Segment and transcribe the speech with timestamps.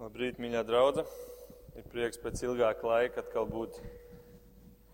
[0.00, 1.02] Labrīt, mīļā draudzene!
[1.76, 3.74] Ir prieks pēc ilgāka laika atkal būt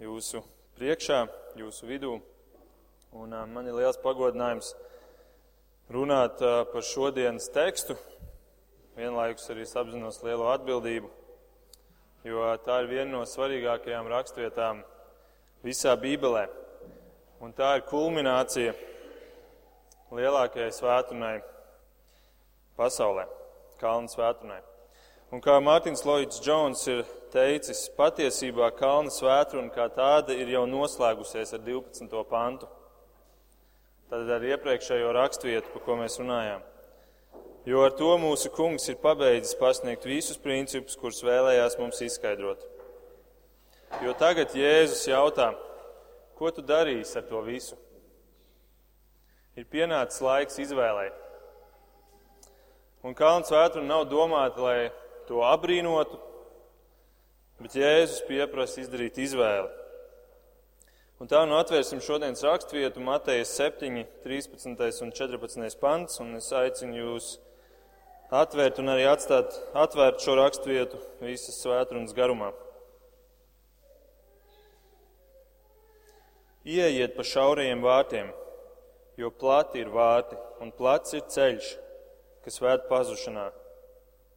[0.03, 0.41] jūsu
[0.75, 1.21] priekšā,
[1.61, 2.17] jūsu vidū.
[3.15, 4.73] Un uh, man ir liels pagodinājums
[5.95, 7.95] runāt uh, par šodienas tekstu.
[8.99, 11.15] Vienlaikus arī apzinos lielo atbildību,
[12.27, 14.83] jo uh, tā ir viena no svarīgākajām rakstvietām
[15.63, 16.49] visā Bībelē.
[17.39, 18.75] Un tā ir kulminācija
[20.11, 21.37] lielākajai svētdienai
[22.75, 23.31] pasaulē,
[23.79, 24.66] Kalnu svētdienai.
[25.35, 27.01] Un kā Mārtiņš Lloyds Jones ir
[27.33, 32.21] teicis, patiesībā Kalnu svētdiena kā tāda ir jau noslēgusies ar 12.
[32.31, 32.69] pantu.
[34.07, 36.63] Tad ar iepriekšējo raksturvietu, par ko mēs runājām.
[37.67, 42.63] Jo ar to mūsu kungs ir pabeidzis pasniegt visus principus, kurus vēlējās mums izskaidrot.
[44.07, 45.49] Jo tagad Jēzus jautā,
[46.39, 47.75] ko tu darīsi ar to visu?
[49.59, 51.19] Ir pienācis laiks izvēlēt.
[53.03, 54.79] Un Kalnu svētdiena nav domāta, lai
[55.29, 56.19] to abrīnotu,
[57.63, 59.69] bet Jēzus pieprasa izdarīt izvēli.
[61.17, 66.99] Un tā nu atvērsim šodienas raksturvietu Matejas 7, 13 un 14 pants, un es aicinu
[66.99, 67.31] jūs
[68.29, 72.53] atvērt un arī atstāt atvērt šo raksturvietu visas svētrunas garumā.
[76.67, 78.33] Ieiet pa šaurajiem vārtiem,
[79.17, 81.77] jo plati ir vārti un plats ir ceļš,
[82.45, 83.47] kas vēd pazušanā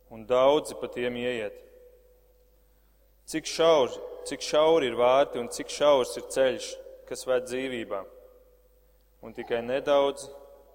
[0.10, 1.56] un daudzi pa tiem ieiet.
[3.30, 6.70] Cik šauri, cik šauri ir vārti un cik šaurs ir ceļš,
[7.10, 8.02] kas ved dzīvībā,
[9.26, 10.26] un tikai nedaudz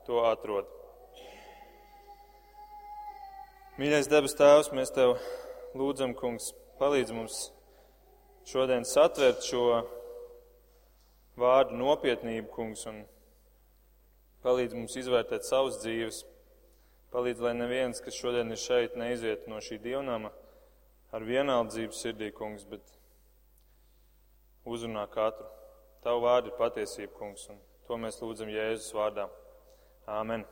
[0.07, 0.71] to atrod.
[3.75, 5.17] Mīļais debes Tēvs, mēs Tev
[5.75, 7.39] lūdzam, Kungs, palīdz mums
[8.47, 9.81] šodien satvert šo
[11.41, 13.03] vārdu nopietnību, Kungs, un
[14.47, 16.23] palīdz mums izvērtēt savas dzīves
[17.15, 20.33] Palīdz, lai neviens, kas šodien ir šeit, neiziet no šī dievnama
[21.15, 22.83] ar vienaldzību sirdī, kungs, bet
[24.67, 25.47] uzrunā katru.
[26.03, 29.29] Tavu vārdu ir patiesība, kungs, un to mēs lūdzam Jēzus vārdā.
[30.11, 30.43] Āmen.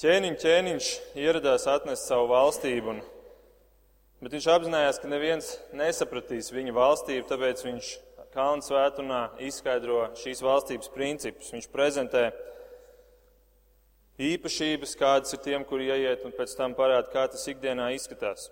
[0.00, 0.88] Ķēniņš, ķēniņš
[1.20, 3.04] ieradās atnest savu valstību, un,
[4.24, 7.92] bet viņš apzinājās, ka neviens nesapratīs viņa valstību, tāpēc viņš
[8.36, 11.48] Kalnu svētunā izskaidro šīs valstības principus.
[11.54, 12.26] Viņš prezentē
[14.22, 18.48] īpašības, kādas ir tiem, kuri ieiet, un pēc tam parāda, kā tas ikdienā izskatās.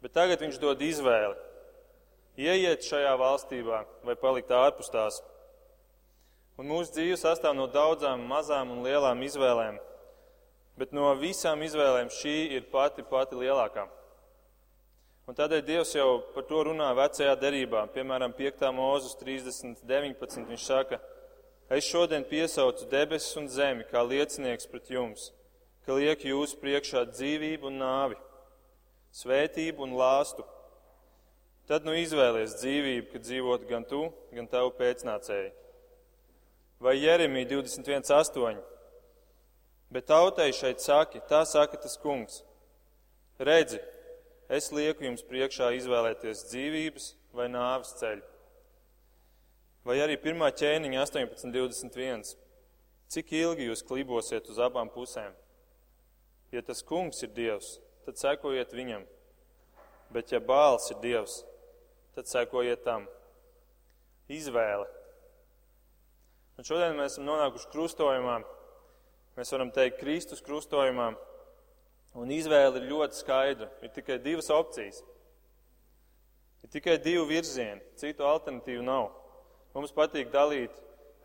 [0.00, 1.36] Bet tagad viņš dod izvēli.
[2.40, 5.20] Ieiet šajā valstībā vai palikt ārpus tās.
[6.60, 9.78] Un mūsu dzīve sastāv no daudzām mazām un lielām izvēlēm,
[10.80, 13.86] bet no visām izvēlēm šī ir pati pati lielākā.
[15.28, 18.64] Un tādēļ Dievs jau par to runā vecajā derībā, piemēram, 5.
[18.74, 20.48] mūzus 30, 19.
[20.48, 20.98] Viņš saka,
[21.70, 25.28] Es šodien piesaucu debesis un zemi kā liecinieks pret jums,
[25.86, 28.16] ka liek jūsu priekšā dzīvību un nāvi,
[29.14, 30.42] svētību un lāstu.
[31.70, 34.02] Tad nu izvēlies dzīvību, kad dzīvot gan tu,
[34.34, 35.52] gan tavu pēcnācēji.
[36.82, 38.58] Vai Jeremija 21.8.
[39.94, 42.42] Bet tautai šeit saki, tā saka tas kungs.
[43.38, 43.78] Redzi,
[44.50, 48.29] es lieku jums priekšā izvēlēties dzīvības vai nāves ceļu
[49.90, 52.28] Vai arī pirmā ķēniņa 18.21.
[53.10, 55.32] Cik ilgi jūs klibosiet uz abām pusēm?
[56.54, 57.72] Ja tas kungs ir Dievs,
[58.06, 59.02] tad sekojiet viņam,
[60.14, 61.40] bet ja bāls ir Dievs,
[62.14, 63.08] tad sekojiet tam.
[64.30, 64.86] Izvēle.
[66.54, 68.36] Un šodien mēs esam nonākuši krustojumā,
[69.40, 71.16] mēs varam teikt Kristus krustojumā,
[72.14, 73.72] un izvēle ir ļoti skaidra.
[73.82, 75.02] Ir tikai divas opcijas.
[76.62, 79.16] Ir tikai divi virzieni, citu alternatīvu nav.
[79.70, 80.74] Mums patīk dalīt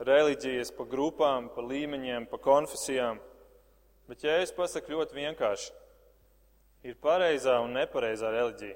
[0.06, 3.18] reliģijas pa grupām, pa līmeņiem, pa konfesijām.
[4.06, 5.72] Bet, ja es pasaku ļoti vienkārši,
[6.86, 8.76] ir pareizā un nepareizā reliģija,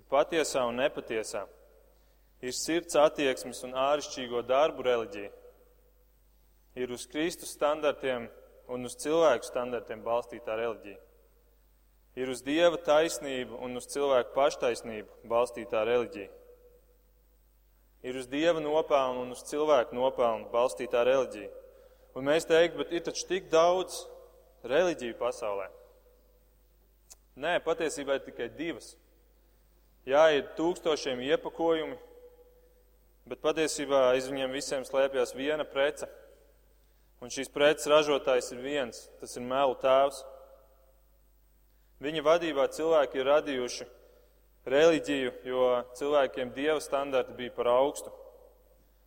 [0.00, 1.42] ir patiesā un nepatiesā,
[2.40, 5.28] ir sirds attieksmes un āršķirīgo darbu reliģija,
[6.80, 8.30] ir uz Kristus standartiem
[8.72, 10.96] un uz cilvēku standartiem balstītā reliģija,
[12.16, 16.32] ir uz Dieva taisnību un uz cilvēku paštaisnību balstītā reliģija
[18.06, 21.50] ir uz dieva nopelnu un uz cilvēku nopelnu balstītā reliģija.
[22.16, 24.04] Un mēs teiktu, bet ir taču tik daudz
[24.66, 25.66] reliģiju pasaulē.
[27.42, 28.94] Nē, patiesībā ir tikai divas.
[30.06, 31.98] Jā, ir tūkstošiem iepakojumi,
[33.26, 36.06] bet patiesībā aiz viņiem visiem slēpjas viena prece.
[37.20, 40.22] Un šīs preces ražotājs ir viens, tas ir melu tēvs.
[42.06, 43.88] Viņa vadībā cilvēki ir radījuši
[44.66, 45.66] reliģiju, jo
[45.98, 48.12] cilvēkiem dieva standarti bija par augstu.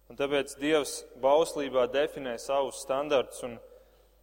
[0.10, 3.44] Un tāpēc Dievs bauslībā definē savus standartus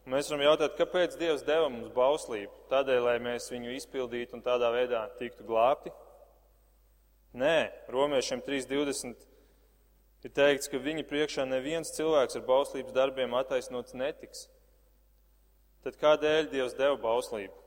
[0.07, 2.51] mēs varam jautāt, kāpēc Dievs deva mums bauslību?
[2.73, 5.93] Tādēļ, lai mēs viņu izpildītu un tādā veidā tiktu glābti?
[7.37, 9.27] Nē, romiešiem 3.20
[10.27, 14.49] ir teikts, ka viņa priekšā neviens cilvēks ar bauslības darbiem attaisnots netiks.
[15.87, 17.66] Tad kādēļ Dievs deva bauslību?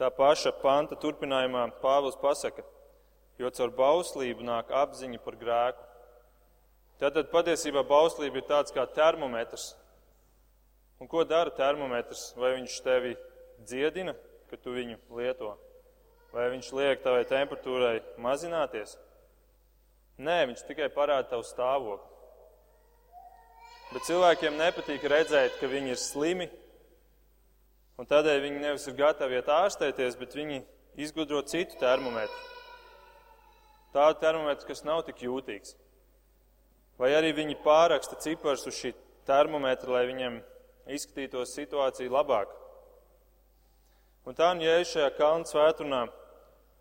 [0.00, 2.62] Tā paša panta turpinājumā Pāvils pasaka,
[3.36, 5.82] jo caur bauslību nāk apziņa par grēku.
[7.02, 9.74] Tātad patiesībā bauslība ir tāds kā termometrs.
[11.00, 12.30] Un ko dara termometrs?
[12.40, 13.12] Vai viņš tevi
[13.68, 14.14] dziedina,
[14.48, 15.52] ka tu viņu lieto?
[16.32, 18.96] Vai viņš liek tavai temperatūrai mazināties?
[20.16, 22.08] Nē, viņš tikai parāda tavu stāvokli.
[23.92, 26.48] Bet cilvēkiem nepatīk redzēt, ka viņi ir slimi,
[28.00, 30.62] un tādēļ viņi nevis ir gatavi iet ārstēties, bet viņi
[31.00, 32.46] izgudro citu termometru.
[33.92, 35.74] Tādu termometru, kas nav tik jūtīgs.
[37.00, 38.94] Vai arī viņi pāraksta ciparus uz šī
[39.28, 40.40] termometra, lai viņiem
[40.96, 42.52] izskatītos situācija labāk.
[44.28, 46.04] Un tā, ja es šajā kalnu svētdienā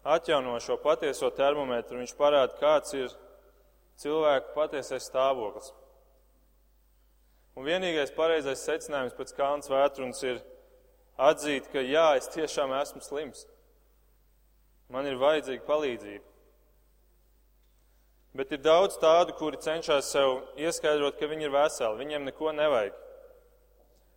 [0.03, 3.13] atjauno šo patieso termometru, viņš parāda, kāds ir
[3.99, 5.71] cilvēka patiesais stāvoklis.
[7.57, 10.43] Un vienīgais pareizais secinājums pēc kalnu svētdienas ir
[11.19, 13.45] atzīt, ka jā, es tiešām esmu slims.
[14.89, 16.25] Man ir vajadzīga palīdzība.
[18.39, 22.97] Bet ir daudz tādu, kuri cenšas sev ieskaidrot, ka viņi ir veseli, viņiem neko nevajag.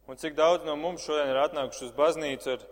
[0.09, 2.67] Un cik daudz no mums šodien ir atnākuši uz baznīcu ar,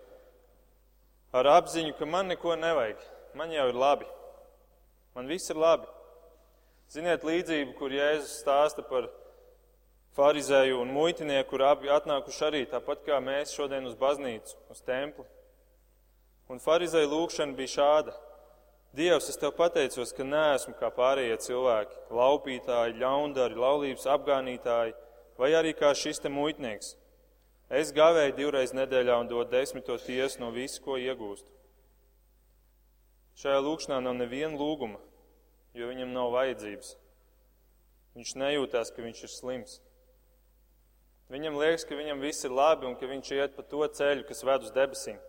[1.41, 3.01] ar apziņu, ka man neko nevajag,
[3.39, 4.09] man jau ir labi,
[5.17, 5.89] man viss ir labi.
[6.91, 9.07] Ziniet līdzību, kur Jēzus stāsta par
[10.17, 15.27] farizēju un muitinieku, kur abi atnākuši arī tāpat kā mēs šodien uz baznīcu, uz templi.
[16.51, 18.17] Un farizēja lūkšana bija šāda.
[18.97, 24.97] Dievs, es tev pateicos, ka neesmu kā pārējie cilvēki, laupītāji, ļaundari, laulības apgānītāji,
[25.39, 26.97] vai arī kā šis te muitnieks.
[27.71, 31.47] Es gavēju divreiz nedēļā un dodu desmito tiesu no visu, ko iegūstu.
[33.39, 34.99] Šajā lūkšanā nav neviena lūguma,
[35.79, 36.97] jo viņam nav vajadzības.
[38.19, 39.79] Viņš nejūtās, ka viņš ir slims.
[41.31, 44.43] Viņam liekas, ka viņam viss ir labi un ka viņš iet pa to ceļu, kas
[44.47, 45.21] ved uz debesīm.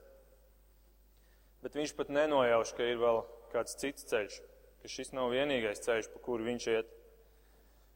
[1.62, 3.22] Bet viņš pat nenojauš, ka ir vēl
[3.54, 4.40] kāds cits ceļš,
[4.82, 6.90] ka šis nav vienīgais ceļš, pa kuru viņš iet.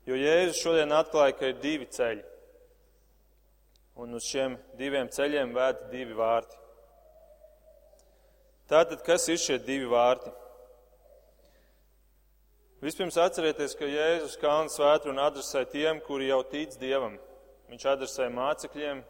[0.05, 2.21] Jo Jēzus šodien atklāja, ka ir divi ceļi.
[3.97, 6.61] Un uz šiem diviem ceļiem vēd divi vārti.
[8.69, 10.29] Tātad, kas ir šie divi vārti?
[12.85, 17.15] Vispirms atcerieties, ka Jēzus Kalnu svētru un adresē tiem, kuri jau tic Dievam.
[17.69, 19.01] Viņš adresē mācekļiem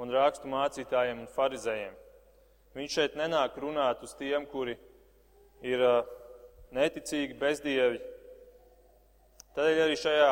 [0.00, 1.96] un rakstu mācītājiem un farizējiem.
[2.76, 4.76] Viņš šeit nenāk runāt uz tiem, kuri
[5.66, 5.82] ir
[6.74, 8.00] neticīgi, bezdievi.
[9.56, 10.30] Tādēļ arī šajā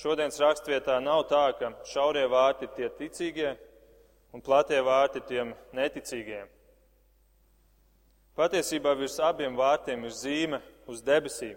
[0.00, 3.52] šodienas rakstvietā nav tā, ka šaurie vārti ir tie ticīgie
[4.32, 6.48] un platie vārti ir tiem neticīgiem.
[8.36, 11.56] Patiesībā virs abiem vārtiem ir zīme uz debesīm.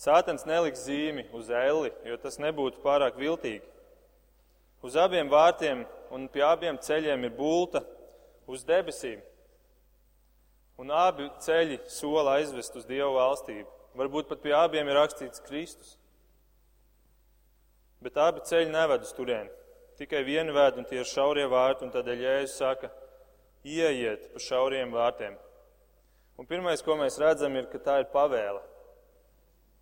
[0.00, 3.62] Sātens neliks zīmi uz elli, jo tas nebūtu pārāk viltīgi.
[4.84, 7.80] Uz abiem vārtiem un pie abiem ceļiem ir bulta
[8.50, 9.22] uz debesīm.
[10.76, 13.70] Un abi ceļi sola aizvest uz Dievu valstību.
[13.94, 15.94] Varbūt pat pie abiem ir rakstīts Kristus.
[18.02, 19.52] Bet abi ceļi neved uz turieni.
[19.96, 22.90] Tikai vienu vēd, un tie ir šaurie vārti, un tādēļ Jēzus saka,
[23.62, 25.38] ieiet pa šauriem vārtiem.
[26.36, 28.58] Un pirmais, ko mēs redzam, ir, ka tā ir pavēle.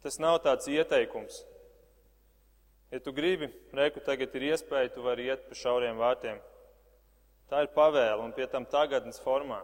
[0.02, 1.42] Tas nav tāds ieteikums.
[2.92, 6.40] Ja tu gribi, reku tagad ir iespēja, tu vari iet pa šauriem vārtiem.
[7.48, 9.62] Tā ir pavēle, un pie tam tagadnes formā.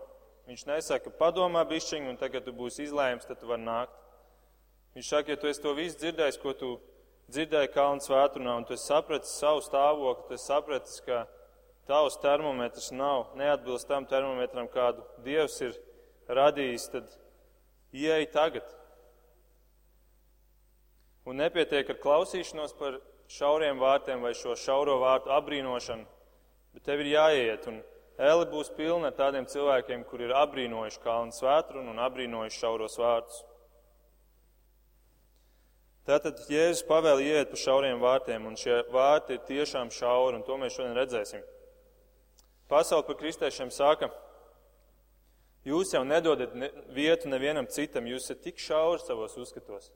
[0.49, 3.93] Viņš nesaka, padomā bišķiņu, un tagad tu būsi izlēms, tad tu vari nākt.
[4.97, 6.71] Viņš saka, ja tu esi to visu dzirdējis, ko tu
[7.29, 11.27] dzirdēji Kalnu svētrunā, un tu esi sapratis savu stāvokli, tu esi sapratis, ka
[11.89, 15.77] tavs termometrs nav neatbilst tam termometram, kādu Dievs ir
[16.29, 17.13] radījis, tad
[17.93, 18.65] ieej tagad.
[21.29, 22.97] Un nepietiek ar klausīšanos par
[23.29, 26.07] šauriem vārtiem vai šo šauro vārtu abrīnošanu,
[26.75, 27.69] bet tev ir jāiet.
[27.69, 27.83] Un
[28.19, 33.45] Eli būs pilna ar tādiem cilvēkiem, kur ir abrīnojuši kalnu svētrunu un abrīnojuši šauros vārtus.
[36.09, 40.57] Tātad Jēzus pavēl iet pa šauriem vārtiem, un šie vārti ir tiešām šauri, un to
[40.59, 41.45] mēs šodien redzēsim.
[42.69, 44.09] Pasauli par kristiešiem saka,
[45.69, 49.93] jūs jau nedodat ne, vietu nevienam citam, jūs esat tik šauri savos uzskatos.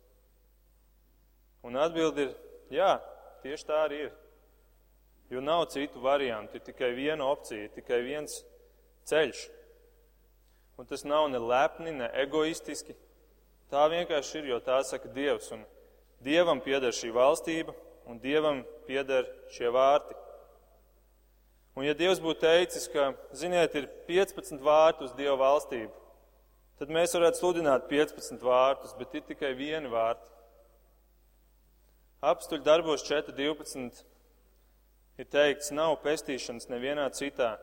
[1.62, 2.32] Un atbildi ir,
[2.74, 2.96] jā,
[3.44, 4.14] tieši tā arī ir.
[5.32, 8.42] Jo nav citu variantu, ir tikai viena opcija, tikai viens
[9.08, 9.46] ceļš.
[10.78, 12.96] Un tas nav ne lepni, ne egoistiski.
[13.72, 15.52] Tā vienkārši ir, jo tā saka Dievs.
[15.54, 15.62] Un
[16.22, 17.74] Dievam pieder šī valstība,
[18.06, 20.16] un Dievam pieder šie vārti.
[21.78, 25.92] Un ja Dievs būtu teicis, ka, ziniet, ir 15 vārti uz Dieva valstību,
[26.76, 30.31] tad mēs varētu sludināt 15 vārtus, bet ir tikai vieni vārti.
[32.22, 34.04] Apstuļu darbos 4.12
[35.18, 37.56] ir teikts, nav pestīšanas nevienā citā,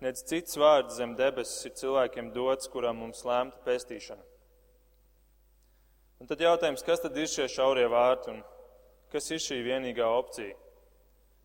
[0.00, 4.24] nec cits vārds zem debesis ir cilvēkiem dots, kuram mums lēmta pestīšana.
[6.20, 8.40] Un tad jautājums, kas tad ir šie šaurie vārti un
[9.12, 10.56] kas ir šī vienīgā opcija?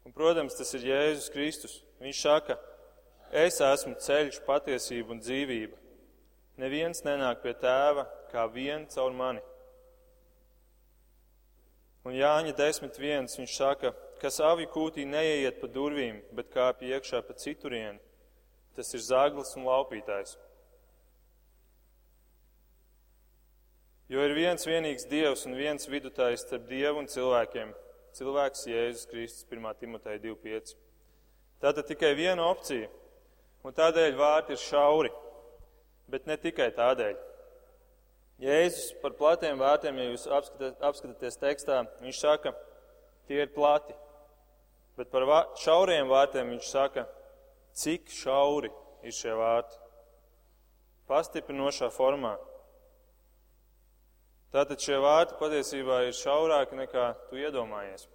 [0.05, 1.75] Un, protams, tas ir Jēzus Kristus.
[2.03, 2.55] Viņš saka,
[3.31, 5.79] es esmu ceļš, patiesība un dzīvība.
[6.62, 9.43] Neviens nenāk pie tēva kā vien caur mani.
[12.05, 13.31] Un Jāņa 10.1.
[13.33, 13.89] viņš saka,
[14.21, 17.97] kas avi kūtī neieiet pa durvīm, bet kāpj iekšā pa citurienu,
[18.77, 20.35] tas ir zaglis un laupītājs.
[24.05, 27.74] Jo ir viens vienīgs Dievs un viens vidutājs starp Dievu un cilvēkiem-
[28.17, 29.74] cilvēks Jēzus Kristus 1.
[29.79, 30.75] Timoteja 2.5.
[31.59, 32.88] Tātad tikai viena opcija,
[33.63, 35.09] un tādēļ vārti ir šauri,
[36.07, 37.17] bet ne tikai tādēļ.
[38.42, 42.51] Jēzus par platiem vārtiem, ja jūs apskatāties tekstā, viņš saka,
[43.30, 43.96] tie ir plati,
[45.00, 45.24] bet par
[45.62, 47.06] šauriem vārtiem viņš saka,
[47.75, 48.72] cik šauri
[49.08, 49.80] ir šie vārti.
[51.08, 52.34] Pastiprinošā formā.
[54.51, 58.08] Tātad šie vārti patiesībā ir šaurāki nekā tu iedomājies.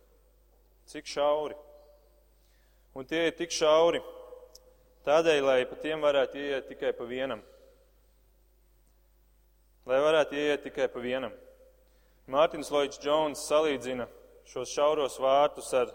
[0.91, 1.57] Cik šauri?
[2.97, 4.01] Un tie ir tik šauri
[5.07, 7.45] tādēļ, lai pa tiem varētu ieiet tikai pa vienam.
[9.89, 11.33] Lai varētu ieiet tikai pa vienam.
[12.31, 14.07] Mārtiņš Lloyds Jones salīdzina
[14.51, 15.91] šos šauros vārtus ar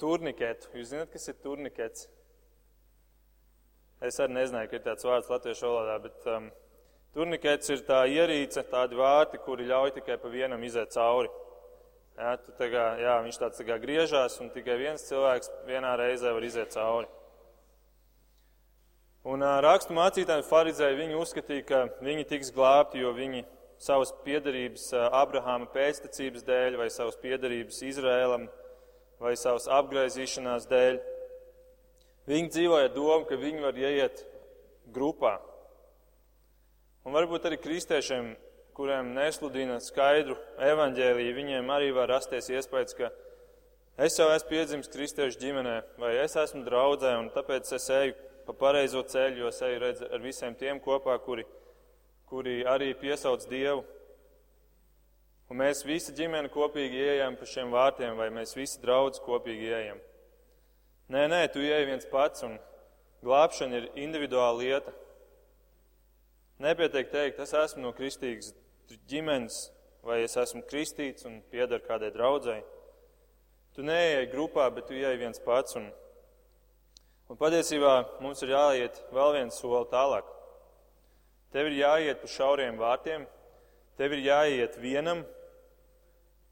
[0.00, 0.72] turniketu.
[0.74, 2.08] Jūs zināt, kas ir turnikets?
[4.04, 6.50] Es arī nezināju, ka ir tāds vārds latviešu valodā, bet um,
[7.16, 11.30] Turnikets ir tā ierīce, tādi vārti, kuri ļauj tikai pa vienam iziet cauri.
[12.16, 16.34] Jā, tā kā, jā, viņš tāds tā kā griežās, un tikai viens cilvēks vienā reizē
[16.36, 17.08] var iziet cauri.
[19.26, 23.42] Un rakstu mācītāji farizēji, viņi uzskatīja, ka viņi tiks glābti, jo viņi
[23.82, 28.46] savas piedarības Abrahāma pēctecības dēļ, vai savas piedarības Izrēlam,
[29.20, 31.02] vai savas apgraizīšanās dēļ.
[32.30, 34.22] Viņi dzīvoja domu, ka viņi var ieiet
[34.94, 35.36] grupā,
[37.06, 38.32] Un varbūt arī kristiešiem,
[38.74, 43.12] kuriem nesludina skaidru evaņģēlīju, viņiem arī var rasties iespējas, ka
[44.02, 48.16] es jau esmu piedzimis kristiešu ģimenē, vai es esmu draudzē, un tāpēc es eju
[48.46, 51.44] pa pareizo ceļu, jo es eju redz ar visiem tiem kopā, kuri,
[52.30, 53.84] kuri arī piesauc Dievu.
[55.50, 60.00] Un mēs visi ģimene kopīgi ieejam pa šiem vārtiem, vai mēs visi draudz kopīgi ieejam.
[61.14, 62.56] Nē, nē, tu ieej viens pats, un
[63.22, 64.94] glābšana ir individuāla lieta.
[66.62, 68.54] Nepietiek teikt, es esmu no kristīgas
[69.10, 69.68] ģimenes,
[70.06, 72.64] vai es esmu kristīts un pieder kādai draudzēji.
[73.76, 75.76] Tu neieej grupā, bet tu ieej viens pats.
[75.78, 75.90] Un,
[77.28, 80.26] un patiesībā mums ir jāiet vēl viens soli tālāk.
[81.54, 83.26] Tev ir jāiet pa šauriem vārtiem,
[83.96, 85.24] tev ir jāiet vienam,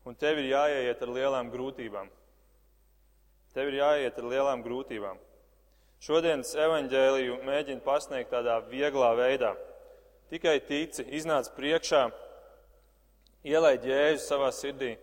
[0.05, 2.11] un tev ir jāiet ar lielām grūtībām.
[3.55, 5.21] Tev ir jāiet ar lielām grūtībām.
[6.05, 9.55] Šodienas evaņģēliju mēģina pasniegt tādā vieglā veidā.
[10.29, 12.09] Tikai tici, iznāc priekšā,
[13.47, 14.95] ielaid jēzu savā sirdī,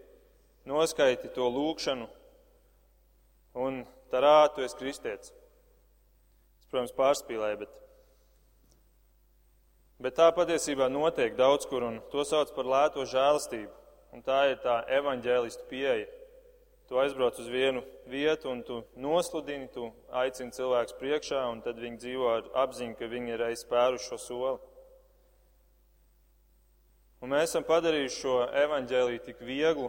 [0.67, 2.09] noskaiti to lūgšanu
[3.63, 5.33] un tarā tu esi kristietis.
[6.71, 7.71] Protams, pārspīlēju, bet,
[9.99, 13.73] bet tā patiesībā notiek daudz kur, un to sauc par lēto žēlastību.
[14.11, 16.07] Un tā ir tā evaņģēlistu pieeja.
[16.91, 17.79] Tu aizbrauc uz vienu
[18.11, 23.07] vietu un tu nosludini, tu aicini cilvēkus priekšā, un tad viņi dzīvo ar apziņu, ka
[23.07, 24.59] viņi ir reiz spēruši šo soli.
[27.23, 28.35] Un mēs esam padarījuši šo
[28.65, 29.87] evaņģēlīju tik vieglu,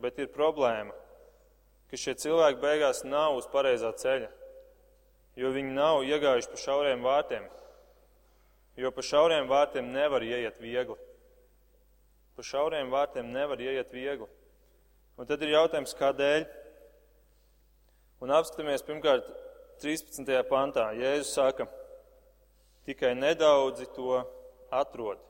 [0.00, 0.96] bet ir problēma,
[1.92, 4.30] ka šie cilvēki beigās nav uz pareizā ceļa,
[5.40, 7.46] jo viņi nav iegājuši pa šauriem vārtiem.
[8.80, 10.96] Jo pa šauriem vārtiem nevar ieiet viegli.
[12.36, 14.28] Pa šauriem vārtiem nevar ieiet viegli.
[15.20, 16.46] Un tad ir jautājums, kādēļ?
[18.24, 19.26] Un apskatāmies pirmkārt
[19.80, 20.28] 13.
[20.48, 20.90] pantā.
[20.96, 21.66] Jēzus saka,
[22.88, 24.20] tikai nedaudzi to
[24.72, 25.20] atrod.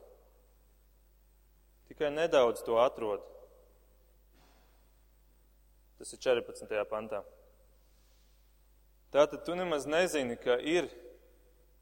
[1.91, 3.23] Tikai nedaudz to atrod.
[5.99, 6.83] Tas ir 14.
[6.91, 7.23] pantā.
[9.11, 10.87] Tātad tu nemaz nezini, ka ir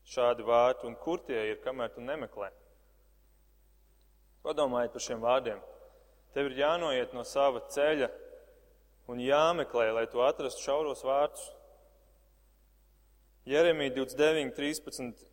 [0.09, 2.49] šādi vārti un kur tie ir, kamēr tu nemeklē.
[4.45, 5.59] Padomājiet par šiem vārdiem.
[6.33, 8.09] Tev ir jānoiet no sava ceļa
[9.09, 11.45] un jāmeklē, lai tu atrastu šauros vārtus.
[13.49, 15.23] Jeremija 29, 13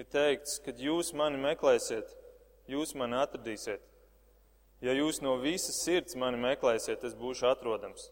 [0.00, 2.08] ir teikts, kad jūs mani meklēsiet,
[2.70, 3.82] jūs mani atradīsiet.
[4.80, 8.08] Ja jūs no visas sirds mani meklēsiet, es būšu atrodams.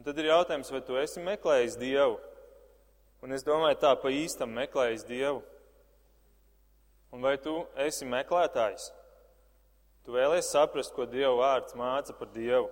[0.00, 2.14] Un tad ir jautājums, vai tu esi meklējis Dievu?
[3.20, 5.42] Un es domāju, tā pa īstam meklējis Dievu.
[7.12, 7.52] Un vai tu
[7.84, 8.86] esi meklētājs?
[10.06, 12.70] Tu vēlies saprast, ko Dieva vārds māca par Dievu.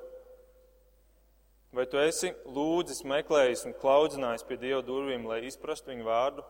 [1.76, 6.46] Vai tu esi lūdzis, meklējis un klaudzinājis pie Dieva durvīm, lai izprastu viņu vārdu?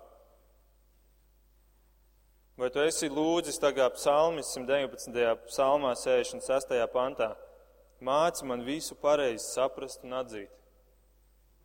[2.54, 5.10] Vai tu esi lūdzis tagad psalmis 119.
[5.50, 6.78] psalmā 66.
[6.94, 7.32] pantā?
[7.98, 10.54] Māci man visu pareizi saprast un atzīt.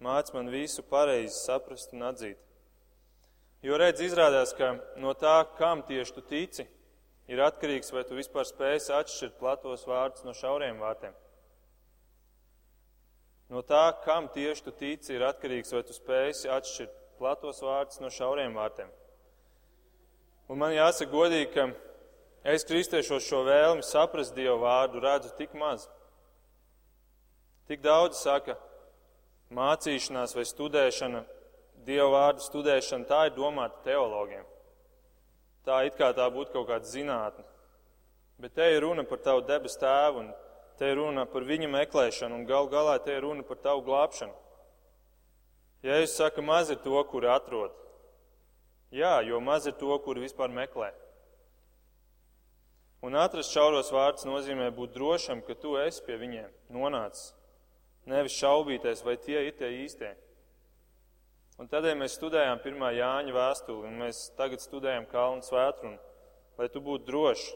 [0.04, 2.40] Māci man visu pareizi saprast un atzīt.
[3.64, 6.66] Jo redz, izrādās, ka no tā, kam tieši tu tici,
[7.32, 11.14] ir atkarīgs, vai tu vispār spēsi atšķirt platos vārdus no šauriem vārtiem.
[13.54, 18.12] No tā, kam tieši tu tici, ir atkarīgs, vai tu spēsi atšķirt platos vārdus no
[18.12, 18.92] šauriem vārtiem.
[20.52, 21.70] Un man jāsaka godīgi, ka
[22.52, 25.88] es kristiešos šo vēlmi saprast Dievu vārdu redzu tik maz.
[27.70, 28.58] Tik daudz saka,
[29.54, 31.24] mācīšanās vai studēšana,
[31.84, 34.46] Dieva vārdu studēšana, tā ir domāta teologiem.
[35.68, 37.44] Tā it kā tā būtu kaut kāda zinātne.
[38.40, 40.32] Bet te ir runa par tavu debes tēvu un
[40.80, 44.34] te ir runa par viņa meklēšanu, un gal galā te ir runa par tavu glābšanu.
[45.84, 47.76] Ja es saku, maz ir to, kuri atrod.
[48.96, 50.94] Jā, jo maz ir to, kuri vispār meklē.
[53.04, 57.34] Un atrast šauros vārdus nozīmē būt drošam, ka tu esi pie viņiem nonācis.
[58.10, 60.12] Nevis šaubīties, vai tie ir tie īstie.
[61.62, 65.94] Un tādēļ mēs studējām pirmā Jāņa vēstuli, un mēs tagad studējam Kalnu svētru,
[66.58, 67.52] lai tu būtu drošs,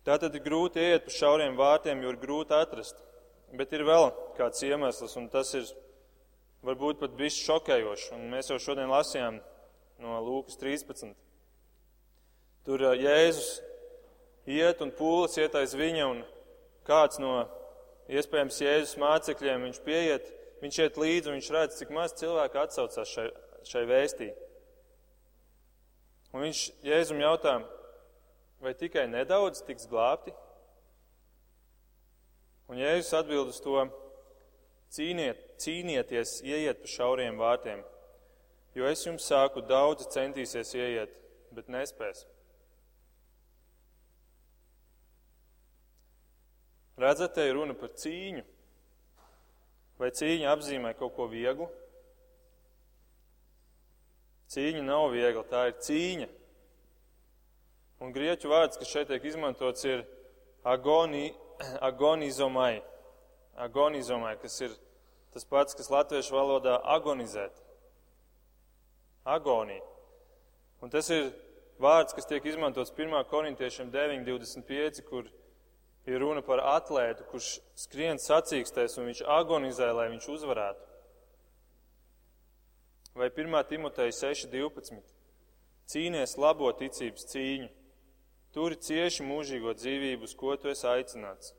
[0.00, 2.96] Tā tad ir grūti iet pa šauriem vārtiem, jo ir grūti atrast.
[3.52, 5.66] Bet ir vēl kāds iemesls, un tas ir
[6.64, 8.14] varbūt pat bijis šokējoši.
[8.16, 9.40] Un mēs jau šodien lasījām
[10.00, 11.12] no Lūkas 13.
[12.64, 13.58] Tur Jēzus
[14.48, 16.24] iet un pūlis iet aiz viņa, un
[16.88, 17.44] kāds no
[18.10, 20.30] iespējams Jēzus mācekļiem viņš pieiet,
[20.62, 23.26] viņš iet līdzi, un viņš redz, cik maz cilvēku atsaucās šai,
[23.70, 24.30] šai vēstī.
[26.34, 27.58] Un viņš Jēzum jautā,
[28.62, 30.34] vai tikai nedaudz tiks glābti?
[32.70, 33.86] Un Jēzus atbild uz to:
[34.94, 37.82] cīniet, cīnieties, ieiet pa šauriem vārtiem,
[38.78, 41.16] jo es jums sāku, daudzi centīsies ieiet,
[41.54, 42.26] bet nespēs.
[47.00, 48.42] Redzat, te ir runa par cīņu.
[50.00, 51.70] Vai cīņa apzīmē kaut ko vieglu?
[54.52, 56.28] Cīņa nav viegla, tā ir cīņa.
[58.04, 60.04] Un grieķu vārds, kas šeit tiek izmantots, ir
[60.64, 61.30] agoni,
[61.88, 62.82] agonizomai.
[63.60, 64.76] Agonizomai, kas ir
[65.32, 67.64] tas pats, kas latviešu valodā agonizēt.
[69.24, 69.84] Agonija.
[70.84, 71.28] Un tas ir
[71.80, 73.12] vārds, kas tiek izmantots 1.
[73.28, 75.28] korintiešiem 9.25, kur
[76.10, 80.86] ir runa par atlētu, kurš skrien sacīkstēs un viņš agonizē, lai viņš uzvarētu.
[83.14, 83.56] Vai 1.
[83.68, 85.00] Timoteja 6.12.
[85.90, 87.70] Cīnies labo ticības cīņu.
[88.54, 91.52] Turi cieši mūžīgo dzīvību, uz ko tu esi aicināts.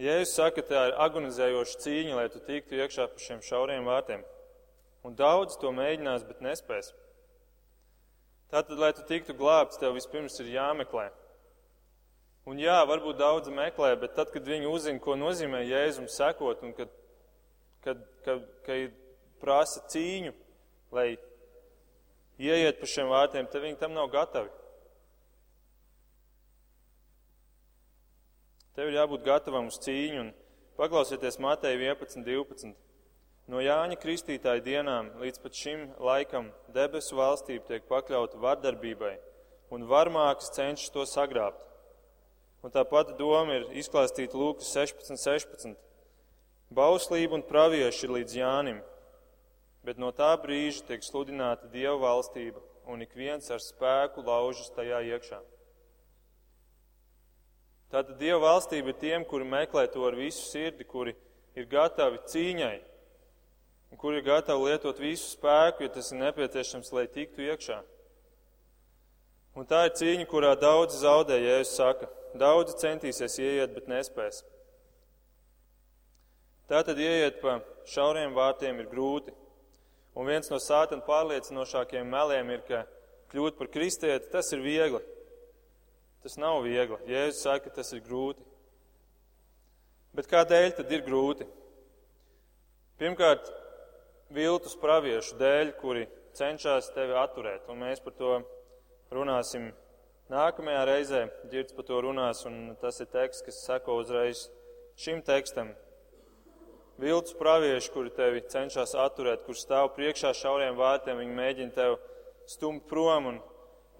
[0.00, 4.24] Jēzus saka, tā ir agonizējoša cīņa, lai tu tiktu iekšā pa šiem šauriem vārtiem.
[5.06, 6.90] Un daudz to mēģinās, bet nespēs.
[8.52, 11.08] Tātad, lai tu tiktu glābts, tev vispirms ir jāmeklē.
[12.46, 16.76] Un jā, varbūt daudzi meklē, bet tad, kad viņi uzzina, ko nozīmē Jēzum sekot un
[16.76, 16.92] kad,
[17.82, 19.00] kad, kad, kad
[19.42, 20.30] prasa cīņu,
[20.94, 21.08] lai
[22.38, 24.52] ieiet pa šiem vārtiem, tad viņi tam nav gatavi.
[28.78, 30.32] Tev ir jābūt gatavam uz cīņu un
[30.78, 32.74] paklausieties Mateja 11, 12.
[33.50, 39.14] No Jāņa Kristītāja dienām līdz pat šim laikam debesu valstība tiek pakļauta vardarbībai,
[39.74, 41.62] un varmāks cenšas to sagrābt.
[42.66, 45.74] Un tā pati doma ir izklāstīta Lūkas 16, 16.
[46.74, 48.80] Bauslība un pravieši ir līdz Jānim,
[49.86, 52.58] bet no tā brīža tiek sludināta Dieva valstība,
[52.90, 55.38] un ik viens ar spēku laužas tajā iekšā.
[57.94, 61.14] Tātad Dieva valstība ir tiem, kuri meklē to ar visu sirdi, kuri
[61.54, 62.80] ir gatavi cīņai,
[63.94, 67.78] un kuri ir gatavi lietot visu spēku, ja tas ir nepieciešams, lai tiktu iekšā.
[69.54, 74.42] Un tā ir cīņa, kurā daudzi zaudē, ja es saku, daudzi centīsies ieiet, bet nespēs.
[76.70, 79.34] Tātad ieiet pa šauriem vārtiem ir grūti.
[80.16, 82.82] Un viens no sātana pārliecinošākiem meliem ir, ka
[83.32, 85.02] kļūt par kristieti tas ir viegli.
[86.24, 86.98] Tas nav viegli.
[87.06, 88.42] Jēzus saka, ka tas ir grūti.
[90.16, 91.46] Bet kādēļ tad ir grūti?
[92.96, 93.50] Pirmkārt,
[94.32, 98.38] viltus praviešu dēļ, kuri cenšas tevi atturēt, un mēs par to
[99.12, 99.68] runāsim
[100.26, 101.18] Nākamajā reizē
[101.52, 104.48] ģirds par to runās, un tas ir teksts, kas seko uzreiz
[104.98, 105.68] šim tekstam.
[106.98, 111.98] Viltus pravieši, kuri tevi cenšas atturēt, kur stāv priekšā šauriem vārtiem, viņi mēģina tevi
[112.50, 113.38] stumt prom, un,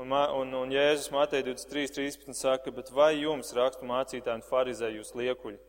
[0.03, 5.15] un, un, un Jēzus Matei 23.13 saka, bet vai jums, rakstu mācītāji un farizē, jūs
[5.15, 5.61] liekuļi,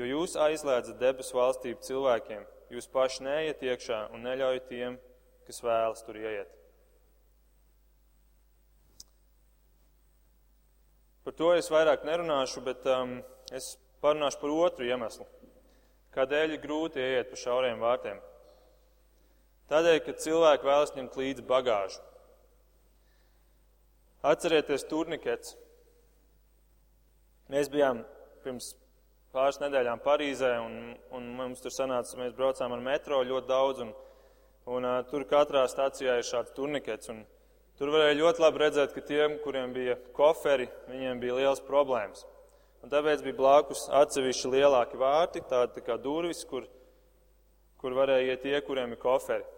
[0.00, 4.96] jo jūs aizliedzat debesu valstību cilvēkiem, jūs paši neiet iekšā un neļaujat tiem,
[5.44, 6.59] kas vēlas tur ieiet.
[11.30, 13.12] Par to es vairāk nerunāšu, bet um,
[13.54, 15.22] es parunāšu par otru iemeslu.
[16.10, 18.18] Kādēļ ir grūti ieiet pa šauriem vārtiem?
[19.70, 22.02] Tādēļ, ka cilvēki vēlas ņemt līdzi bagāžu.
[24.26, 25.54] Atcerieties turnikets.
[27.54, 28.02] Mēs bijām
[28.42, 28.72] pirms
[29.30, 33.94] pāris nedēļām Parīzē, un, un mums tur sanāca, mēs braucām ar metro ļoti daudz, un,
[34.66, 37.14] un uh, tur katrā stācijā ir šāds turnikets.
[37.14, 37.22] Un,
[37.80, 42.26] Tur varēja ļoti labi redzēt, ka tiem, kuriem bija koferi, viņiem bija liels problēmas.
[42.84, 46.66] Un tāpēc bija blakus atsevišķi lielāki vārti, tādi tā kā durvis, kur,
[47.80, 49.48] kur varēja iet tie, kuriem ir koferi.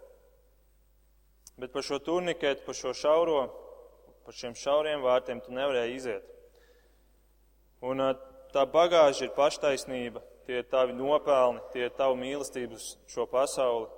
[1.58, 3.40] Bet par šo turniketu, par šo šauro,
[4.22, 6.32] par šiem šauriem vārtiem tu nevarēji iziet.
[7.82, 8.06] Un
[8.54, 13.90] tā bagāža ir paštaisnība, tie ir tavi nopelni, tie ir tavu mīlestību uz šo pasauli.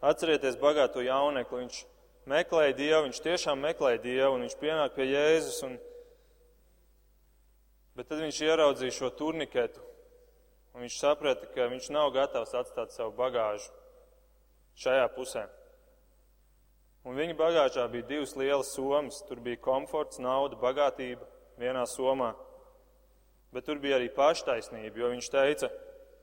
[0.00, 1.84] Atcerieties bagāto jaunekli, viņš
[2.28, 5.60] meklēja Dievu, viņš tiešām meklēja Dievu, un viņš pienāk pie Jēzus.
[5.66, 5.76] Un...
[7.96, 9.82] Bet tad viņš ieraudzīja šo turniketu,
[10.74, 13.72] un viņš saprata, ka viņš nav gatavs atstāt savu bagāžu
[14.80, 15.46] šajā pusē.
[17.04, 19.22] Un viņa bagāžā bija divas lielas somas.
[19.28, 21.24] Tur bija komforts, nauda, bagātība
[21.60, 22.34] vienā somā.
[23.50, 25.70] Bet tur bija arī paštaisnība, jo viņš teica,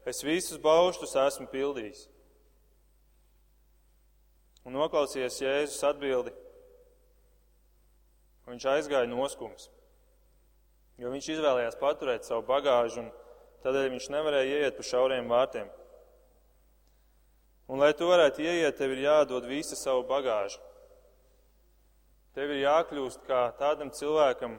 [0.07, 2.05] es visus bauštus esmu pildījis
[4.67, 6.33] un noklausījies Jēzus atbildi,
[8.47, 9.69] viņš aizgāja noskums,
[10.99, 13.09] jo viņš izvēlējās paturēt savu bagāžu, un
[13.63, 15.71] tādēļ viņš nevarēja ieiet pa šauriem vārtiem.
[17.67, 20.59] Un, lai tu varētu ieiet, tev ir jādod visa savu bagāžu.
[22.35, 24.55] Tev ir jākļūst kā tādam cilvēkam,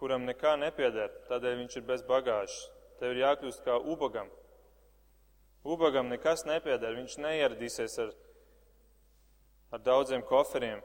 [0.00, 2.56] kuram nekā nepieder, tādēļ viņš ir bez bagāžas.
[3.00, 4.28] Tev ir jākļūst kā ubagam,
[5.62, 8.08] Ubagam nekas nepieder, viņš neieradīsies ar,
[9.70, 10.82] ar daudziem koferiem.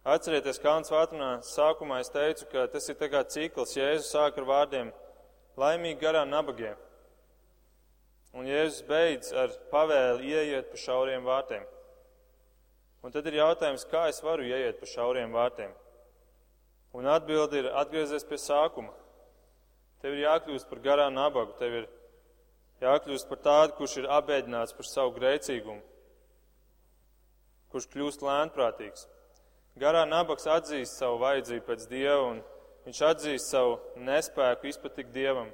[0.00, 3.76] Atcerieties, Kalns Vātrunā sākumā es teicu, ka tas ir tā kā cikls.
[3.76, 4.94] Jēzus sāk ar vārdiem
[5.60, 6.72] laimīgi garā nabagie.
[8.32, 11.68] Un Jēzus beidz ar pavēli ieiet pa šauriem vārtiem.
[13.04, 15.76] Un tad ir jautājums, kā es varu ieiet pa šauriem vārtiem?
[16.96, 18.96] Un atbildi ir atgriezties pie sākuma.
[20.00, 21.90] Tev ir jākļūst par garā nabagu, tev ir
[22.80, 25.80] jākļūst par tādu, kurš ir abēdināts par savu grēcīgumu,
[27.72, 29.06] kurš kļūst lēnprātīgs.
[29.80, 32.40] Garā nabaks atzīst savu vajadzību pēc dieva, un
[32.86, 35.50] viņš atzīst savu nespēku izpatikt dievam,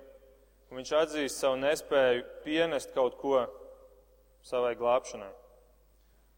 [0.70, 3.44] un viņš atzīst savu nespēju pienest kaut ko
[4.46, 5.32] savai glābšanai.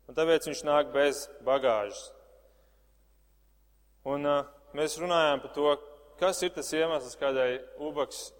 [0.08, 2.08] Un tāpēc viņš nāk bez bagāžas.
[4.08, 5.72] Un uh, mēs runājām par to,
[6.20, 8.30] kas ir tas iemesls, kādēļ Ubaks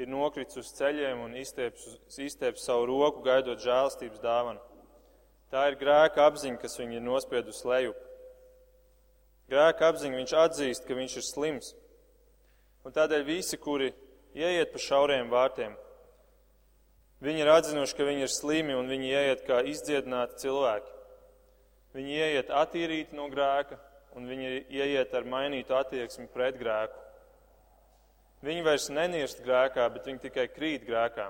[0.00, 4.62] ir nokritis uz ceļiem un izstieps savu roku, gaidot žēlstības dāvanu.
[5.52, 7.98] Tā ir grēka apziņa, kas viņu ir nospiedusi lejup.
[9.52, 11.74] Grēka apziņa viņš atzīst, ka viņš ir slims.
[12.88, 13.90] Un tādēļ visi, kuri
[14.32, 15.74] ieiet pa šauriem vārtiem,
[17.22, 20.96] viņi ir atzinuši, ka viņi ir slimi un viņi ieiet kā izdziedināti cilvēki.
[21.92, 23.76] Viņi ieiet attīrīti no grēka
[24.16, 27.01] un viņi ieiet ar mainītu attieksmi pret grēku.
[28.42, 31.28] Viņi vairs nenirst grēkā, bet viņi tikai krīt grēkā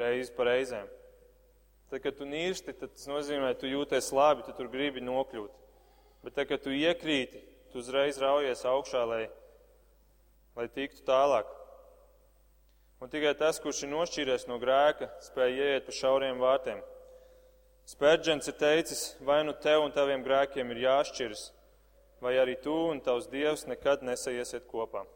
[0.00, 0.88] reizi pa reizēm.
[1.90, 5.56] Tad, kad tu nirsti, tad tas nozīmē, ka tu jūties labi, tu tur gribi nokļūt.
[6.24, 7.40] Bet tad, kad tu iekrīti,
[7.72, 9.24] tu uzreiz raujies augšā, lai,
[10.58, 11.50] lai tiktu tālāk.
[13.00, 16.82] Un tikai tas, kurš ir nošķīries no grēka, spēja ieiet pa šauriem vārtiem.
[17.90, 21.46] Spērģents ir teicis, vai nu tev un taviem grēkiem ir jāšķiras,
[22.22, 25.06] vai arī tu un tavs dievs nekad nesaiesiet kopā.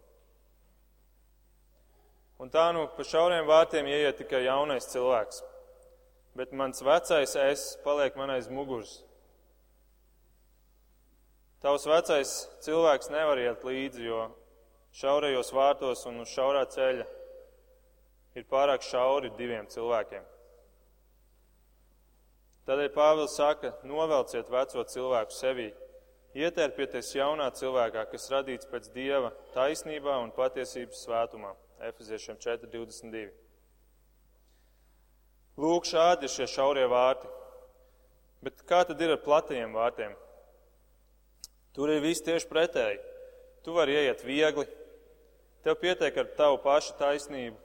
[2.42, 5.42] Un tā nu pa šauriem vārtiem ieiet tikai jaunais cilvēks.
[6.34, 8.98] Bet mans vecais es paliek man aiz muguras.
[11.62, 12.32] Tavs vecais
[12.66, 14.24] cilvēks nevar iet līdzi, jo
[14.98, 17.06] šaurajos vārtos un uz šaurā ceļa
[18.34, 20.26] ir pārāk šauri diviem cilvēkiem.
[22.68, 25.70] Tādēļ Pāvils saka, novelciet veco cilvēku sevī,
[26.34, 31.52] ietērpieties jaunā cilvēkā, kas radīts pēc dieva taisnībā un patiesības svētumā.
[31.84, 33.26] Efeziešiem 4.22.
[35.60, 37.28] Lūk, šādi ir šie šaurie vārti.
[38.44, 40.14] Bet kā tad ir ar platajiem vārtiem?
[41.76, 43.02] Tur ir viss tieši pretēji.
[43.64, 44.64] Tu vari ieiet viegli,
[45.64, 47.56] tev pietiek ar tavu pašu taisnību,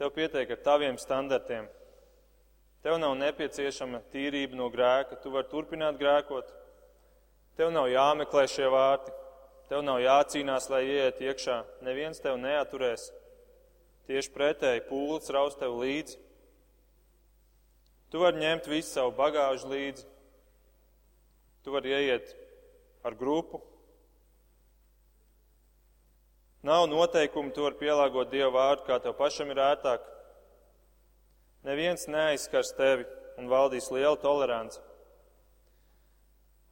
[0.00, 1.66] tev pietiek ar taviem standartiem.
[2.84, 6.48] Tev nav nepieciešama tīrība no grēka, tu vari turpināt grēkot.
[7.60, 9.12] Tev nav jāmeklē šie vārti,
[9.68, 11.60] tev nav jācīnās, lai ieiet iekšā.
[11.84, 13.10] Neviens tev neaturēs.
[14.08, 16.18] Tieši pretēji pūlis raus tev līdzi.
[18.12, 20.04] Tu vari ņemt visu savu bagāžu līdzi.
[21.64, 22.34] Tu vari ieiet
[23.04, 23.62] ar grupu.
[26.64, 30.04] Nav noteikumu, tu vari pielāgot Dievu vārdu, kā tev pašam ir ērtāk.
[31.64, 33.04] Neviens neaizskars tevi
[33.40, 34.80] un valdīs liela tolerance.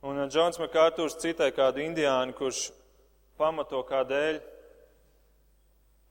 [0.02, 2.70] Un uh, Džons Makārtūrs citai kādu indiāni, kurš
[3.38, 4.40] pamato kādēļ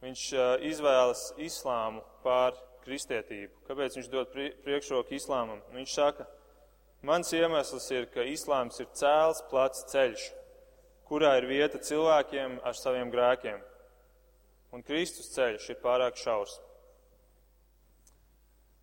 [0.02, 3.54] viņš uh, izvēlas islāmu pār kristietību.
[3.68, 4.32] Kāpēc viņš dod
[4.66, 5.62] priekšroku islāmam?
[5.76, 6.26] Viņš saka,
[7.06, 10.26] mans iemesls ir, ka islāms ir cēls, plats ceļš,
[11.10, 13.62] kurā ir vieta cilvēkiem ar saviem grēkiem.
[14.72, 16.58] Un Kristus ceļš ir pārāk šaurs.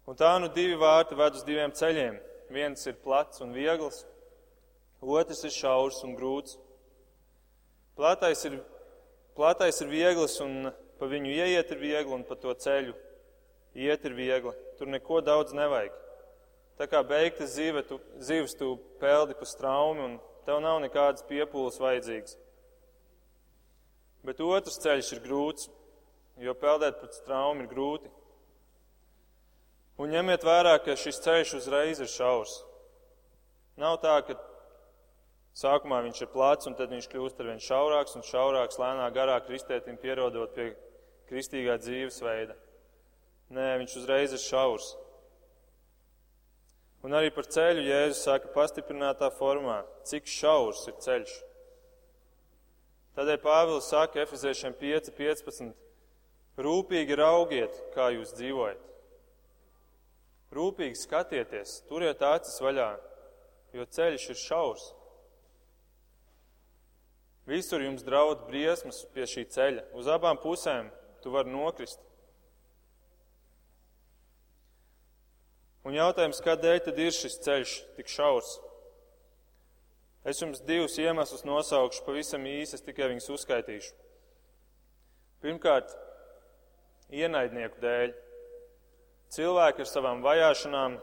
[0.09, 2.17] Un tā nu divi vārti ved uz diviem ceļiem.
[2.53, 4.07] Viens ir plats un viegls,
[5.05, 6.57] otrs ir šaurs un grūts.
[7.97, 8.57] Platais ir,
[9.37, 12.95] platais ir viegls un pa viņu ieiet ir viegli un pa to ceļu
[13.79, 15.95] iet ir viegli, tur neko daudz nevajag.
[16.79, 21.81] Tā kā beigta zive, tu, zivs tu peldi pa straumi un tev nav nekādas piepūles
[21.83, 22.37] vajadzīgas.
[24.27, 25.69] Bet otrs ceļš ir grūts,
[26.43, 28.11] jo peldēt pa straumi ir grūti.
[29.99, 32.61] Un ņemiet vērā, ka šis ceļš uzreiz ir šaurs.
[33.79, 34.37] Nav tā, ka
[35.59, 39.41] sākumā viņš ir plats un tad viņš kļūst ar vien šaurāks un šaurāks, lēnā garā
[39.47, 40.71] kristētim pierodot pie
[41.29, 42.57] kristīgā dzīvesveida.
[43.55, 44.93] Nē, viņš uzreiz ir šaurs.
[47.07, 51.37] Un arī par ceļu Jēzus saka pastiprinātā formā, cik šaurs ir ceļš.
[53.19, 55.73] Tādēļ Pāvils saka Efeziešiem 5.15.
[56.59, 58.85] Rūpīgi raugiet, kā jūs dzīvojat.
[60.55, 62.93] Rūpīgi skatieties, turiet acis vaļā,
[63.77, 64.87] jo ceļš ir šaurs.
[67.49, 69.87] Visur jums draud briesmas pie šī ceļa.
[69.97, 70.91] Uz abām pusēm
[71.23, 72.01] tu vari nokrist.
[75.87, 78.59] Un jautājums, kādēļ tad ir šis ceļš tik šaurs?
[80.29, 83.95] Es jums divus iemeslus nosaukšu pavisam īsi, es tikai viņus uzskaitīšu.
[85.41, 85.95] Pirmkārt,
[87.15, 88.13] ienaidnieku dēļ.
[89.33, 90.99] Cilvēki ar savām vajāšanām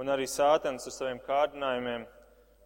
[0.00, 2.04] un arī sātens ar saviem kārdinājumiem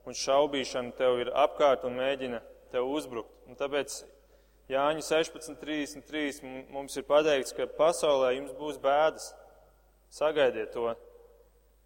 [0.04, 2.40] un šaubīšanu tev ir apkārt un mēģina
[2.72, 3.32] tev uzbrukt.
[3.48, 4.00] Un tāpēc
[4.72, 9.34] Jāņa 16.33 mums ir pateikts, ka pasaulē jums būs bēdas.
[10.14, 10.94] Sagaidiet to.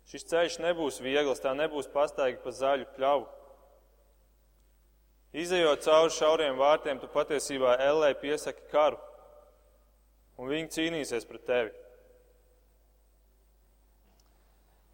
[0.09, 3.27] Šis ceļš nebūs viegls, tā nebūs pastaiga pa zaļu pļavu.
[5.43, 8.97] Izejot cauri šauriem vārtiem, tu patiesībā Ellē piesaki karu,
[10.39, 11.75] un viņi cīnīsies pret tevi.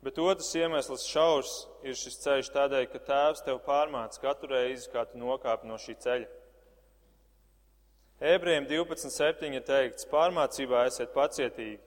[0.05, 1.53] Bet otrs iemesls šaurs
[1.87, 5.94] ir šis ceļš tādēļ, ka tēvs tev pārmāca katru reizi, kā tu nokāpi no šī
[6.03, 6.43] ceļa.
[8.24, 9.50] Ebrejiem 12.7.
[9.52, 11.82] ir teikts, pārmācībā esiet pacietīgi,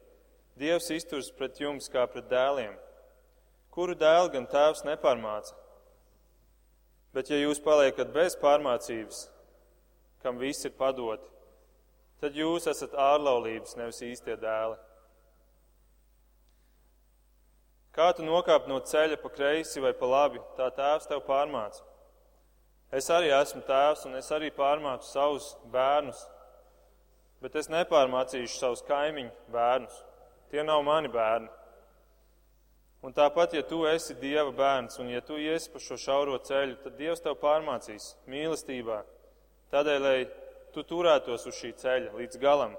[0.57, 2.75] Dievs izturs pret jums kā pret dēliem,
[3.73, 5.55] kuru dēlu gan tēvs nepārmāca.
[7.13, 9.23] Bet ja jūs paliekat bez pārmācības,
[10.21, 11.25] kam viss ir padoti,
[12.21, 14.77] tad jūs esat ārlaulības, nevis īstie dēli.
[17.97, 21.81] Kā tu nokāp no ceļa pa kreisi vai pa labi, tā tēvs tev pārmāca.
[22.91, 26.21] Es arī esmu tēvs un es arī pārmācu savus bērnus,
[27.43, 30.03] bet es nepārmācīšu savus kaimiņu bērnus.
[30.51, 31.49] Tie nav mani bērni.
[33.03, 36.79] Un tāpat, ja tu esi Dieva bērns un ja tu iesi pa šo šauro ceļu,
[36.83, 39.03] tad Dievs tev pārmācīs mīlestībā.
[39.71, 40.17] Tādēļ, lai
[40.73, 42.73] tu turētos uz šī ceļa līdz galam.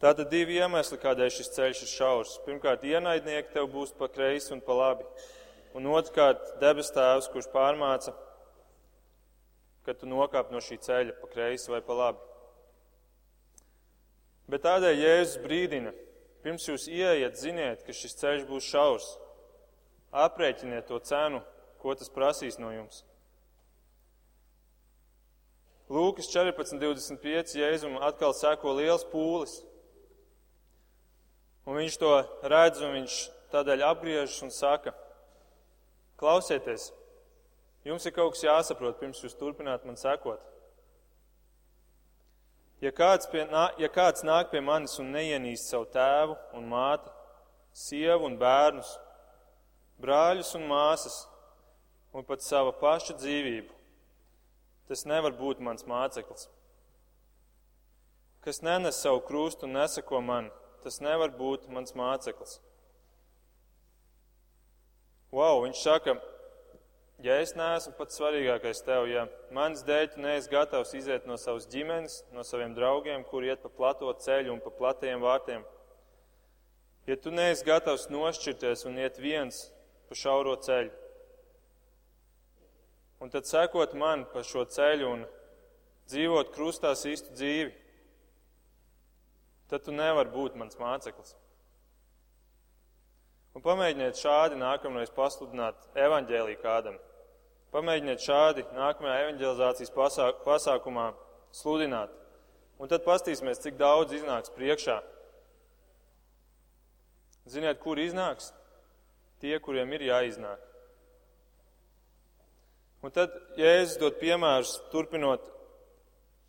[0.00, 2.34] Tātad divi iemesli, kādēļ šis ceļš ir šaurs.
[2.44, 5.06] Pirmkārt, ienaidnieki tev būs pa kreisi un pa labi.
[5.76, 8.14] Un otrkārt, debes tēvs, kurš pārmāca,
[9.84, 12.22] ka tu nokāp no šī ceļa pa kreisi vai pa labi.
[14.48, 15.92] Bet tādēļ Jēzus brīdina,
[16.46, 19.10] pirms jūs ieiet, ziniet, ka šis ceļš būs šaurs.
[20.16, 21.42] Aprēķiniet to cenu,
[21.82, 23.02] ko tas prasīs no jums.
[25.92, 27.58] Lūkas 14.25.
[27.60, 29.60] Jēzum atkal seko liels pūlis.
[31.66, 32.14] Un viņš to
[32.48, 33.18] redz, un viņš
[33.52, 34.94] tādēļ apgriežas un saka:
[36.16, 36.90] Klausieties,
[37.84, 40.40] jums ir kaut kas jāsaprot, pirms jūs turpināt man sekot.
[42.80, 43.46] Ja kāds, pie,
[43.80, 47.12] ja kāds nāk pie manis un neienīst savu tēvu un māti,
[47.76, 48.96] sievu un bērnus
[50.00, 51.22] brāļus un māsas
[52.16, 53.72] un pat savu pašu dzīvību,
[54.88, 56.48] tas nevar būt mans māceklis.
[58.44, 60.50] Kas nenes savu krustu un nesako man,
[60.84, 62.60] tas nevar būt mans māceklis.
[65.34, 66.14] Wow, viņš saka,
[67.24, 71.66] ja es neesmu pats svarīgākais tev, ja mans dēļ tu neesi gatavs iziet no savas
[71.72, 75.64] ģimenes, no saviem draugiem, kur iet pa plato ceļu un pa platiem vārtiem,
[77.10, 79.64] ja tu neesi gatavs nošķirties un iet viens
[80.06, 80.92] pa šauro ceļu,
[83.18, 85.26] un tad sekot man pa šo ceļu un
[86.06, 87.74] dzīvot krustās īstu dzīvi,
[89.66, 91.34] tad tu nevari būt mans māceklis.
[93.56, 96.98] Un pamēģiniet šādi nākamreiz pasludināt evaņģēlī kādam.
[97.72, 101.06] Pamēģiniet šādi nākamajā evaņģelizācijas pasāk, pasākumā
[101.56, 102.12] sludināt.
[102.76, 104.98] Un tad pastīsimies, cik daudz iznāks priekšā.
[107.48, 108.50] Ziniet, kur iznāks?
[109.40, 110.60] Tie, kuriem ir jāiznāk.
[113.00, 115.48] Un tad Jēzus dod piemērus, turpinot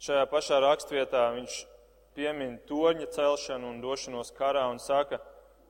[0.03, 1.57] šajā pašā rakstvietā, viņš
[2.19, 5.21] piemin torņa celšanu un došanos karā un saka,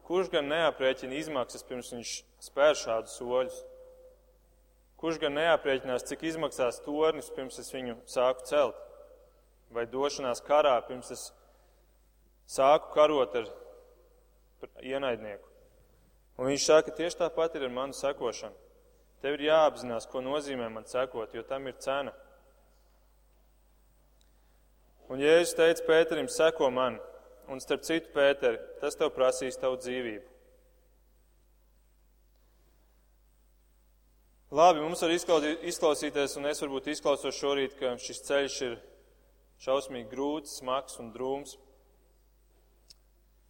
[0.08, 2.14] kurš gan neaprēķina izmaksas pirms viņš
[2.48, 3.58] spēr šādus soļus?
[4.98, 8.80] Kurš gan neaprēķinās, cik izmaksās tornis pirms es viņu sāku celt?
[9.74, 11.28] Vai došanās karā pirms es
[12.50, 13.52] sāku karot ar
[14.82, 15.44] ienaidnieku?
[16.38, 18.56] Un viņš saka, tieši tāpat ir ar manu sekošanu.
[19.22, 22.14] Tev ir jāapzinās, ko nozīmē man sekot, jo tam ir cena.
[25.10, 27.00] Un Jēzus teica Pēterim, seko man,
[27.52, 30.26] un starp citu, Pēteri, tas tev prasīs tavu dzīvību.
[34.58, 38.78] Labi, mums var izklausīties, un es varbūt izklausos šorīt, ka šis ceļš ir
[39.64, 41.58] šausmīgi grūts, smags un drūms.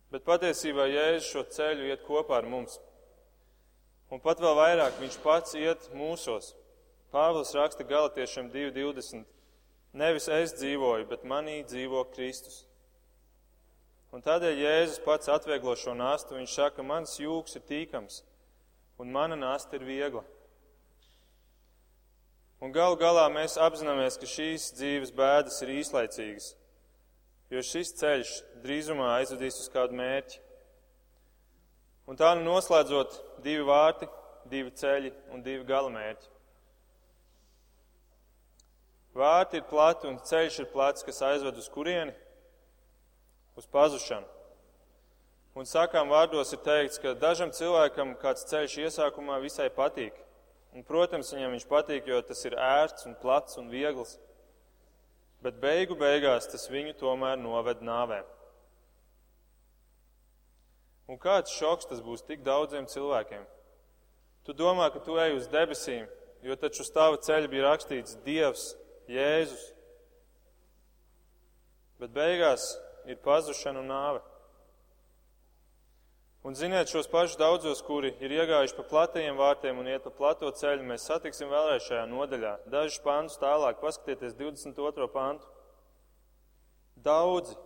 [0.10, 2.80] Bet patiesībā Jēzus šo ceļu iet kopā ar mums.
[4.10, 6.54] Un pat vēl vairāk viņš pats iet mūsos.
[7.12, 9.26] Pāvils raksta Galatiešiem 2.20.
[9.98, 12.67] Nevis es dzīvoju, bet manī dzīvo Kristus.
[14.16, 16.38] Un tādēļ Jēzus pats atvieglo šo nastu.
[16.38, 18.22] Viņš saka, mans jūks ir tīkams
[18.98, 20.24] un mana nasta ir viegla.
[22.58, 26.48] Un galu galā mēs apzināmies, ka šīs dzīves bēdas ir īslaicīgas,
[27.54, 28.32] jo šis ceļš
[28.64, 30.40] drīzumā aizvedīs uz kādu mērķi.
[32.10, 34.10] Un tā nu noslēdzot divi vārti,
[34.50, 36.34] divi ceļi un divi galamērķi.
[39.18, 42.16] Vārti ir plati un ceļš ir plats, kas aizved uz kurieni?
[43.58, 44.28] Uz pazušanu.
[45.58, 50.14] Un sakām vārdos ir teikts, ka dažam cilvēkam kāds ceļš iesākumā visai patīk.
[50.76, 54.20] Un, protams, viņam viņš patīk, jo tas ir ērts un plats un viegls.
[55.42, 58.30] Bet beigu beigās tas viņu tomēr noved nāvēm.
[61.10, 63.46] Un kāds šoks tas būs tik daudziem cilvēkiem?
[64.46, 66.06] Tu domā, ka tu ej uz debesīm,
[66.46, 68.74] jo taču uz tava ceļa bija rakstīts Dievs,
[69.10, 69.72] Jēzus.
[71.98, 72.76] Bet beigās
[73.08, 74.24] ir pazušana un nāve.
[76.48, 80.48] Un ziniet, šos pašus daudzos, kuri ir iegājuši pa platajiem vārtiem un iet pa plato
[80.56, 82.54] ceļu, mēs satiksim vēlreiz šajā nodaļā.
[82.72, 85.10] Dažus pantus tālāk, paskatieties 22.
[85.12, 85.50] pantu.
[87.04, 87.58] Daudzi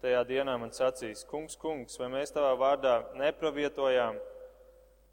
[0.00, 4.16] tajā dienā man sacīs, kungs, kungs, vai mēs tavā vārdā nepravietojām,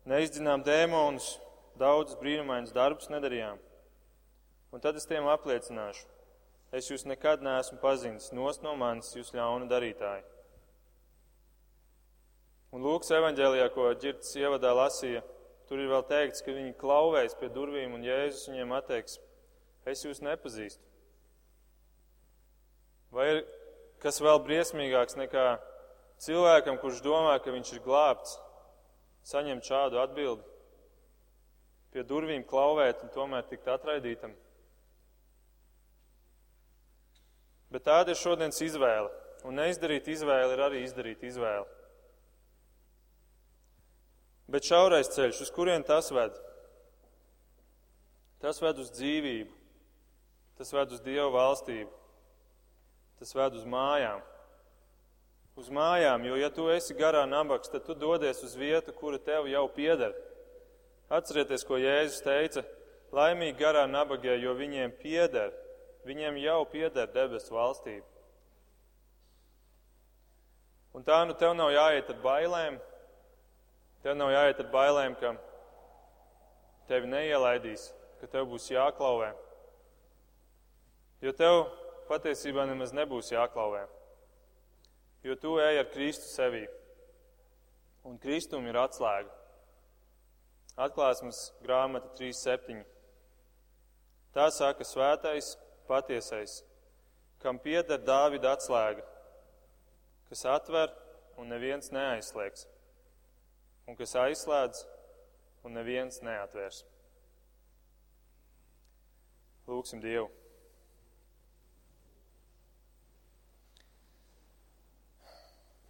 [0.07, 1.33] neizdzinām dēmonus,
[1.81, 3.59] daudz brīnumainus darbus nedarījām.
[4.71, 6.07] Un tad es tiem apliecināšu,
[6.75, 10.25] es jūs nekad neesmu pazinis, nos no manis jūs ļauna darītāji.
[12.75, 15.21] Un Lūks evaņģēlijā, ko ģirds ievadā lasīja,
[15.69, 19.19] tur ir vēl teikts, ka viņi klauvēs pie durvīm un Jēzus viņiem atteiks,
[19.87, 20.81] es jūs nepazīstu.
[23.15, 23.45] Vai ir
[24.03, 25.45] kas vēl briesmīgāks nekā
[26.25, 28.35] cilvēkam, kurš domā, ka viņš ir glābts,
[29.25, 30.43] saņemt šādu atbildi,
[31.95, 34.35] pie durvīm klauvēt un tomēr tikt atraidītam.
[37.85, 39.11] Bet tāda ir šodienas izvēle,
[39.45, 41.67] un neizdarīt izvēli ir arī izdarīt izvēli.
[44.49, 46.33] Bet šaurais ceļš, uz kurien tas ved?
[48.41, 49.53] Tas ved uz dzīvību,
[50.57, 51.93] tas ved uz Dievu valstību
[53.19, 54.23] tas ved uz mājām.
[55.55, 59.47] Uz mājām, jo ja tu esi garā nabaks, tad tu dodies uz vietu, kura tev
[59.47, 60.11] jau pieder.
[61.07, 62.65] Atcerieties, ko Jēzus teica,
[63.15, 65.53] laimīgi garā nabagie, jo viņiem pieder,
[66.05, 68.05] viņiem jau pieder debesu valstība.
[70.95, 72.77] Un tā nu tev nav jāiet ar bailēm,
[74.03, 75.33] tev nav jāiet ar bailēm, ka
[76.87, 77.89] tevi neielaidīs,
[78.21, 79.33] ka tev būs jāklauvē.
[81.25, 81.65] Jo tev
[82.07, 83.83] patiesībā nemaz nebūs jāklauvē.
[85.25, 86.63] Jo tu ej ar Kristu sevī.
[88.05, 89.31] Un Kristum ir atslēga.
[90.77, 92.83] Atklāsmes grāmata 3.7.
[94.35, 95.55] Tā saka svētais,
[95.87, 96.59] patiesais,
[97.43, 99.03] kam pieder Dāvida atslēga,
[100.29, 100.93] kas atver
[101.37, 102.65] un neviens neaizslēgs,
[103.87, 104.85] un kas aizslēdz
[105.65, 106.83] un neviens neatvērs.
[109.65, 110.29] Lūksim Dievu!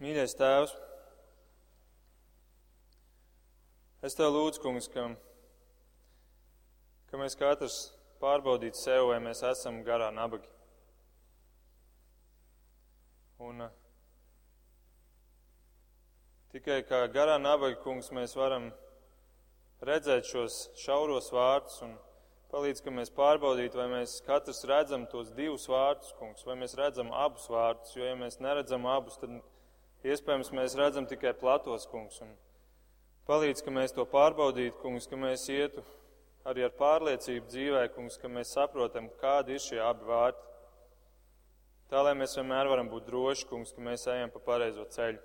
[0.03, 0.75] Mīļais Tēvs!
[4.05, 5.07] Es tev lūdzu, kungs, ka,
[7.09, 7.77] ka mēs katrs
[8.25, 10.49] pārbaudītu sev, vai mēs esam garā nabagi.
[13.45, 13.73] Un uh,
[16.55, 18.71] tikai kā garā nabaga kungs mēs varam
[19.85, 21.97] redzēt šos šauros vārdus un
[22.53, 27.11] palīdz, ka mēs pārbaudītu, vai mēs katrs redzam tos divus vārdus, kungs, vai mēs redzam
[27.11, 29.35] abus vārdus, jo ja mēs neredzam abus, tad
[30.07, 32.21] iespējams mēs redzam tikai platos, kungs.
[32.23, 32.31] Un,
[33.25, 35.81] Palīdz, ka mēs to pārbaudītu, kungs, ka mēs ietu
[36.45, 40.43] arī ar pārliecību dzīvē, kungs, ka mēs saprotam, kādi ir šie abi vārti.
[41.89, 45.21] Tā, lai mēs vienmēr varam būt droši, kungs, ka mēs ejam pa pareizo ceļu.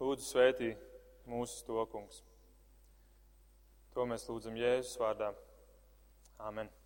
[0.00, 0.74] Lūdzu, svētī
[1.28, 2.20] mūsu to, kungs.
[3.96, 5.32] To mēs lūdzam Jēzus vārdā.
[6.44, 6.68] Āmen.